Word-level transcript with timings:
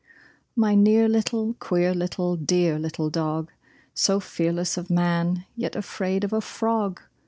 My 0.55 0.73
near 0.73 1.07
little, 1.07 1.53
queer 1.59 1.93
little, 1.93 2.35
dear 2.35 2.79
little 2.79 3.11
dog, 3.11 3.51
So 3.93 4.19
fearless 4.19 4.75
of 4.75 4.89
man, 4.89 5.45
yet 5.55 5.75
afraid 5.75 6.23
of 6.23 6.33
a 6.33 6.41
frog! 6.41 7.01